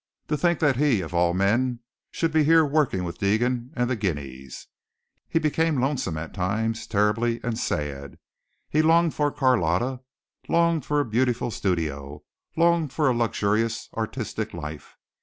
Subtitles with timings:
[0.29, 3.95] To think that he, of all men, should be here working with Deegan and the
[3.95, 4.65] guineas!
[5.29, 8.17] He became lonesome at times terribly, and sad.
[8.67, 9.99] He longed for Carlotta,
[10.49, 12.23] longed for a beautiful studio,
[12.57, 14.97] longed for a luxurious, artistic life.